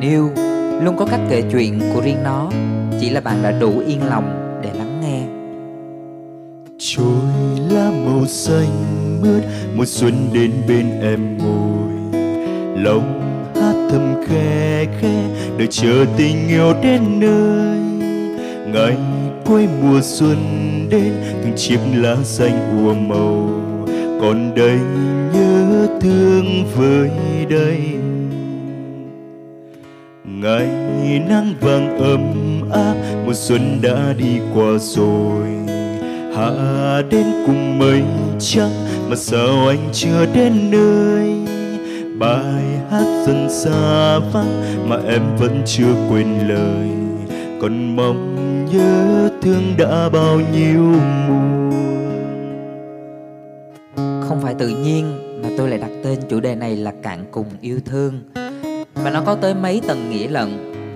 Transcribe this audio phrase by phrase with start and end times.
[0.00, 0.30] tình yêu
[0.82, 2.50] luôn có cách kể chuyện của riêng nó.
[3.00, 5.22] Chỉ là bạn đã đủ yên lòng để lắng nghe.
[6.78, 7.06] Trôi
[7.70, 9.42] lá màu xanh mướt,
[9.76, 12.20] mùa xuân đến bên em ngồi.
[12.82, 13.20] Lòng
[13.54, 15.22] hát thầm khe khe,
[15.58, 17.78] đợi chờ tình yêu đến nơi.
[18.72, 18.96] Ngày
[19.44, 20.36] cuối mùa xuân
[20.90, 21.12] đến,
[21.42, 23.48] từng chiếc lá xanh ùa màu.
[24.20, 24.78] Còn đây
[25.34, 27.10] nhớ thương với
[27.50, 27.80] đây
[30.40, 30.68] ngày
[31.28, 32.22] nắng vàng ấm
[32.72, 32.94] áp,
[33.26, 35.46] mùa xuân đã đi qua rồi.
[36.36, 38.02] Hạ đến cùng mây
[38.38, 38.70] trắng,
[39.08, 41.34] mà sao anh chưa đến nơi?
[42.18, 46.88] Bài hát dần xa vắng, mà em vẫn chưa quên lời.
[47.60, 48.36] Còn mong
[48.72, 50.82] nhớ thương đã bao nhiêu
[51.28, 51.70] mùa
[54.28, 57.46] không phải tự nhiên mà tôi lại đặt tên chủ đề này là cạn cùng
[57.60, 58.20] yêu thương
[58.94, 60.48] và nó có tới mấy tầng nghĩa lận.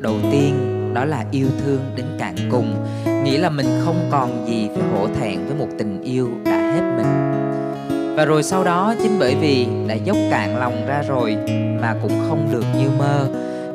[0.00, 0.54] Đầu tiên,
[0.94, 2.74] đó là yêu thương đến cạn cùng,
[3.24, 6.96] nghĩa là mình không còn gì phải hổ thẹn với một tình yêu đã hết
[6.96, 7.06] mình.
[8.16, 11.36] Và rồi sau đó, chính bởi vì đã dốc cạn lòng ra rồi
[11.80, 13.28] mà cũng không được như mơ,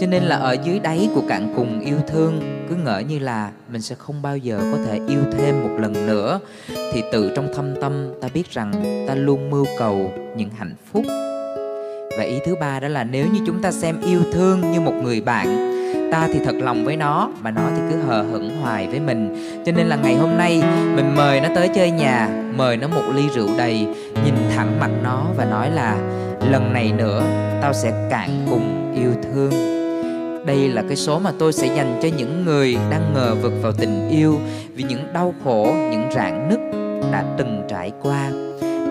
[0.00, 3.50] cho nên là ở dưới đáy của cạn cùng yêu thương, cứ ngỡ như là
[3.68, 6.40] mình sẽ không bao giờ có thể yêu thêm một lần nữa,
[6.92, 8.72] thì tự trong thâm tâm ta biết rằng
[9.08, 11.04] ta luôn mưu cầu những hạnh phúc
[12.18, 14.94] và ý thứ ba đó là nếu như chúng ta xem yêu thương như một
[15.02, 15.72] người bạn
[16.12, 19.36] ta thì thật lòng với nó mà nó thì cứ hờ hững hoài với mình.
[19.66, 20.62] Cho nên là ngày hôm nay
[20.96, 23.86] mình mời nó tới chơi nhà mời nó một ly rượu đầy
[24.24, 25.96] nhìn thẳng mặt nó và nói là
[26.50, 27.22] lần này nữa
[27.62, 29.50] tao sẽ cạn cùng yêu thương.
[30.46, 33.72] Đây là cái số mà tôi sẽ dành cho những người đang ngờ vực vào
[33.72, 34.38] tình yêu
[34.74, 36.60] vì những đau khổ những rạn nứt
[37.12, 38.30] đã từng trải qua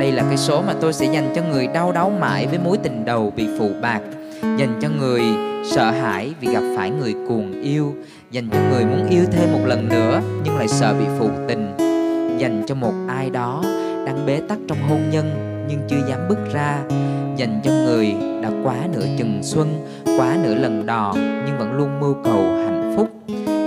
[0.00, 2.78] đây là cái số mà tôi sẽ dành cho người đau đáu mãi với mối
[2.82, 4.00] tình đầu bị phụ bạc.
[4.42, 5.22] Dành cho người
[5.70, 7.94] sợ hãi vì gặp phải người cuồng yêu.
[8.30, 11.74] Dành cho người muốn yêu thêm một lần nữa, nhưng lại sợ bị phụ tình.
[12.38, 13.62] Dành cho một ai đó
[14.06, 15.30] đang bế tắc trong hôn nhân,
[15.68, 16.78] nhưng chưa dám bước ra.
[17.36, 19.86] Dành cho người đã quá nửa chừng xuân,
[20.18, 23.08] quá nửa lần đò, nhưng vẫn luôn mưu cầu hạnh phúc.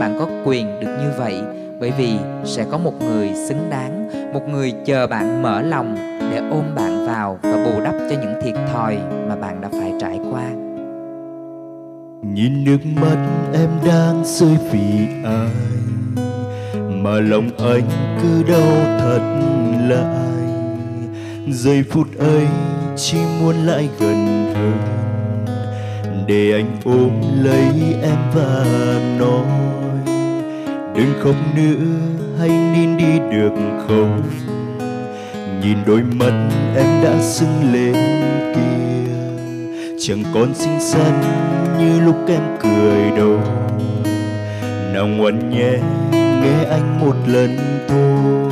[0.00, 1.34] Bạn có quyền được như vậy
[1.80, 2.12] bởi vì
[2.44, 5.96] sẽ có một người xứng đáng, một người chờ bạn mở lòng
[6.30, 8.98] để ôm bạn vào và bù đắp cho những thiệt thòi
[9.28, 10.44] mà bạn đã phải trải qua.
[12.22, 13.16] Nhìn nước mắt
[13.54, 15.48] em đang rơi vì ai?
[16.74, 17.82] Mà lòng anh
[18.22, 19.40] cứ đau thật
[19.88, 20.46] lại.
[21.48, 22.46] Giây phút ấy
[22.96, 24.78] chỉ muốn lại gần hơn.
[26.26, 27.10] Để anh ôm
[27.42, 28.64] lấy em và
[29.18, 29.44] nói
[30.96, 31.86] đừng khóc nữa
[32.38, 33.52] hay nín đi được
[33.88, 34.22] không?
[35.62, 36.32] Nhìn đôi mắt
[36.76, 37.94] em đã sưng lên
[38.54, 39.12] kia.
[40.00, 41.20] Chẳng còn xinh xắn
[41.78, 43.40] như lúc em cười đâu.
[44.92, 45.70] Nào ngoan nhé,
[46.12, 47.58] nghe anh một lần
[47.88, 48.50] thôi.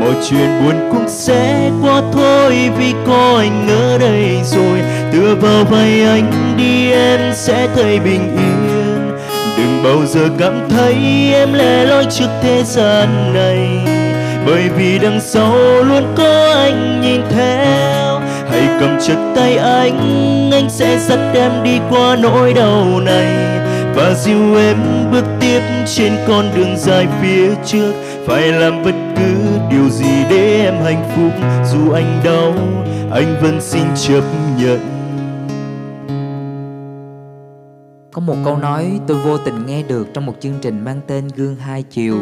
[0.00, 4.80] Mọi chuyện buồn cũng sẽ qua thôi vì có anh ở đây rồi.
[5.12, 8.55] Tựa vào vai anh đi, em sẽ thấy bình yên
[9.84, 10.94] bao giờ cảm thấy
[11.32, 13.68] em lẻ loi trước thế gian này.
[14.46, 18.20] Bởi vì đằng sau luôn có anh nhìn theo.
[18.50, 23.26] Hãy cầm chặt tay anh anh sẽ dắt em đi qua nỗi đau này.
[23.94, 24.76] Và dìu em
[25.12, 27.92] bước tiếp trên con đường dài phía trước.
[28.26, 29.34] Phải làm bất cứ
[29.70, 31.48] điều gì để em hạnh phúc.
[31.72, 32.54] Dù anh đau,
[33.12, 34.22] anh vẫn xin chấp
[34.58, 34.95] nhận.
[38.16, 41.28] Có một câu nói tôi vô tình nghe được trong một chương trình mang tên
[41.36, 42.18] gương hai chiều.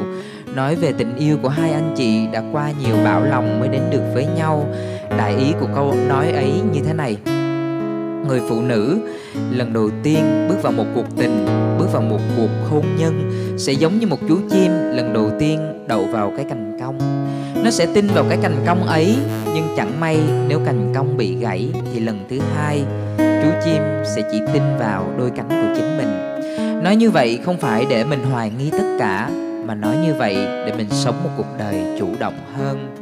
[0.55, 3.83] Nói về tình yêu của hai anh chị đã qua nhiều bão lòng mới đến
[3.91, 4.67] được với nhau.
[5.19, 7.17] Đại ý của câu nói ấy như thế này.
[8.29, 8.99] Người phụ nữ,
[9.51, 11.47] lần đầu tiên bước vào một cuộc tình,
[11.79, 15.85] bước vào một cuộc hôn nhân sẽ giống như một chú chim, lần đầu tiên
[15.89, 17.14] đậu vào cái cành cong
[17.65, 19.17] nó sẽ tin vào cái cành cong ấy,
[19.55, 20.19] nhưng chẳng may
[20.49, 22.83] nếu cành cong bị gãy thì lần thứ hai,
[23.19, 23.83] chú chim
[24.17, 26.43] sẽ chỉ tin vào đôi cánh của chính mình.
[26.83, 29.31] Nói như vậy không phải để mình hoài nghi tất cả,
[29.67, 32.95] mà nói như vậy để mình sống một cuộc đời chủ động hơn.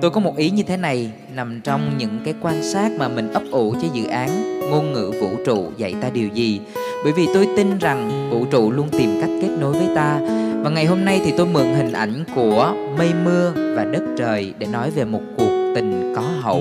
[0.00, 3.32] Tôi có một ý như thế này nằm trong những cái quan sát mà mình
[3.32, 6.60] ấp ủ cho dự án ngôn ngữ vũ trụ dạy ta điều gì.
[7.04, 10.20] Bởi vì tôi tin rằng vũ trụ luôn tìm cách kết nối với ta
[10.64, 14.54] và ngày hôm nay thì tôi mượn hình ảnh của mây mưa và đất trời
[14.58, 16.60] để nói về một cuộc tình có hậu.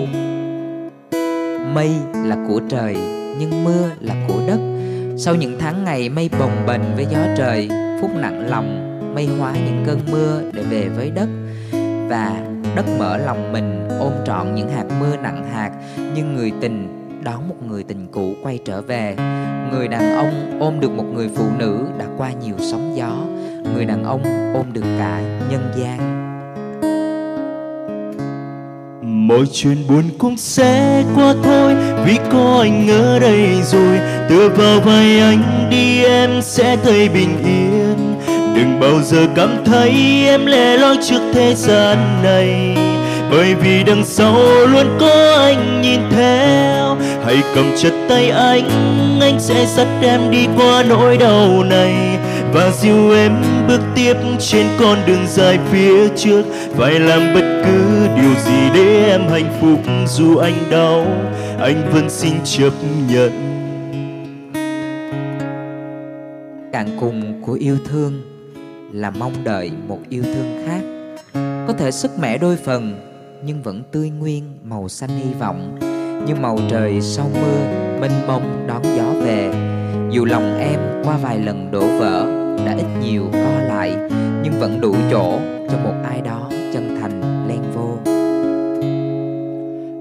[1.73, 1.91] Mây
[2.25, 2.95] là của trời,
[3.39, 4.59] nhưng mưa là của đất.
[5.17, 7.69] Sau những tháng ngày mây bồng bềnh với gió trời,
[8.01, 11.29] phút nặng lòng, mây hóa những cơn mưa để về với đất.
[12.09, 12.41] Và
[12.75, 15.71] đất mở lòng mình, ôm trọn những hạt mưa nặng hạt,
[16.15, 16.87] nhưng người tình
[17.23, 19.15] đón một người tình cũ quay trở về.
[19.71, 23.13] Người đàn ông ôm được một người phụ nữ đã qua nhiều sóng gió
[23.73, 24.23] người đàn ông
[24.53, 25.97] ôm được cả nhân gian.
[29.27, 31.75] Mọi chuyện buồn cũng sẽ qua thôi,
[32.05, 33.99] vì có anh ở đây rồi.
[34.29, 38.15] Tựa vào vai anh đi, em sẽ thấy bình yên.
[38.55, 39.91] Đừng bao giờ cảm thấy
[40.27, 42.77] em lẻ loi trước thế gian này,
[43.31, 44.35] bởi vì đằng sau
[44.67, 46.97] luôn có anh nhìn theo.
[47.25, 48.69] Hãy cầm chặt tay anh
[49.21, 51.93] anh sẽ dắt em đi qua nỗi đau này
[52.53, 53.31] và dìu em
[53.67, 56.43] bước tiếp trên con đường dài phía trước.
[56.75, 61.05] Phải làm bất cứ điều gì để em hạnh phúc, dù anh đau,
[61.59, 62.73] anh vẫn xin chấp
[63.09, 63.31] nhận.
[66.71, 68.21] Cạn cùng của yêu thương
[68.91, 70.81] là mong đợi một yêu thương khác.
[71.67, 72.95] Có thể sức mẻ đôi phần,
[73.45, 75.77] nhưng vẫn tươi nguyên, màu xanh hy vọng.
[76.27, 77.65] Như màu trời sau mưa,
[78.01, 79.51] mênh mông đón gió về.
[80.11, 83.95] Dù lòng em qua vài lần đổ vỡ đã ít nhiều co lại,
[84.43, 85.39] nhưng vẫn đủ chỗ
[85.71, 87.97] cho một ai đó chân thành len vô.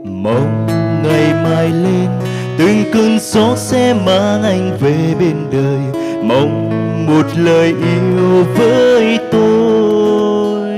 [0.04, 0.66] Mong
[1.02, 2.08] ngày mai lên,
[2.58, 6.02] từng cơn gió sẽ mang anh về bên đời.
[6.24, 6.70] Mong
[7.06, 10.68] một lời yêu với tôi.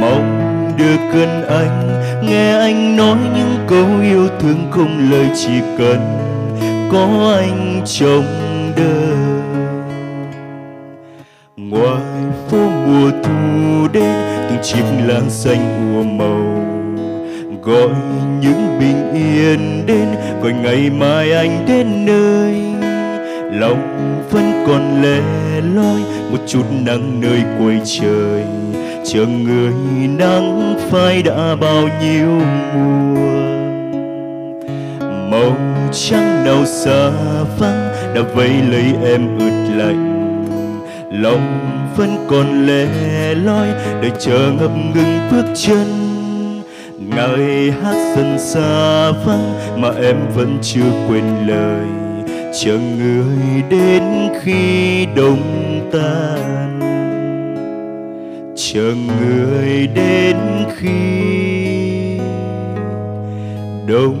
[0.00, 5.98] Mong được gần anh, nghe anh nói những câu yêu thương không lời chỉ cần
[6.92, 8.24] có anh trong
[8.76, 9.39] đời.
[14.62, 16.66] Chiếc lá xanh ùa màu.
[17.62, 17.88] Gọi
[18.40, 20.08] những bình yên đến,
[20.42, 22.54] gọi ngày mai anh đến nơi.
[23.60, 23.82] Lòng
[24.30, 25.20] vẫn còn lẻ
[25.74, 28.44] loi, một chút nắng nơi cuối trời.
[29.04, 29.72] Chờ người
[30.18, 32.28] nắng phai đã bao nhiêu
[32.74, 33.40] mùa
[35.30, 35.56] màu
[35.92, 37.10] trắng nào xa
[37.58, 40.19] vắng, đã vây lấy em ướt lạnh
[41.10, 41.60] lòng
[41.96, 43.68] vẫn còn lẻ loi,
[44.02, 45.86] đợi chờ ngập ngừng bước chân.
[46.98, 51.86] Ngày hát dần xa vắng mà em vẫn chưa quên lời.
[52.60, 54.02] Chờ người đến
[54.40, 55.42] khi đông
[55.92, 56.80] tan.
[58.56, 60.36] Chờ người đến
[60.76, 62.18] khi
[63.86, 64.18] đông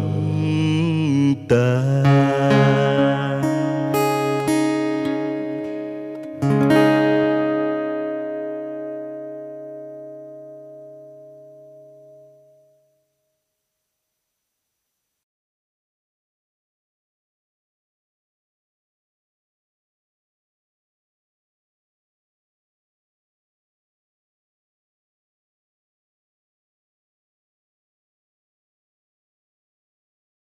[1.48, 2.09] tan.